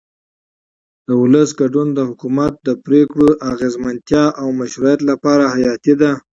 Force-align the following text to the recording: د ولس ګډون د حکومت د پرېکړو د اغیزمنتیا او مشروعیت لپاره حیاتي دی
د 1.07 1.09
ولس 1.21 1.49
ګډون 1.59 1.87
د 1.93 1.99
حکومت 2.09 2.53
د 2.67 2.69
پرېکړو 2.85 3.25
د 3.31 3.39
اغیزمنتیا 3.51 4.25
او 4.41 4.47
مشروعیت 4.59 5.01
لپاره 5.11 5.43
حیاتي 5.55 5.93
دی 6.01 6.11